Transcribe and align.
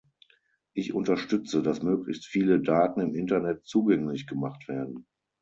Ich 0.73 0.93
unterstütze, 0.95 1.61
dass 1.61 1.83
möglichst 1.83 2.25
viele 2.25 2.59
Daten 2.59 3.01
im 3.01 3.13
Internet 3.13 3.67
zugänglich 3.67 4.25
gemacht 4.25 4.67
werden. 4.67 5.05